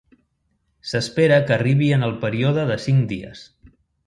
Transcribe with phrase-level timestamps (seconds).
[0.91, 3.45] S'espera que arribi en el període de cinc dies.